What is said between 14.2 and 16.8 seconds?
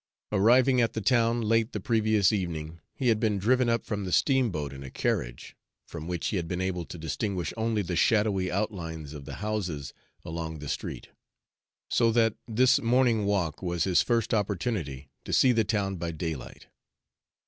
opportunity to see the town by daylight.